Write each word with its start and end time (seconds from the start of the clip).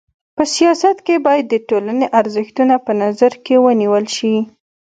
په 0.35 0.43
سیاست 0.55 0.97
کي 1.05 1.15
بايد 1.25 1.45
د 1.49 1.55
ټولني 1.69 2.05
ارزښتونه 2.19 2.75
په 2.85 2.91
نظر 3.01 3.31
کي 3.45 3.55
ونیول 3.63 4.05
سي. 4.15 4.33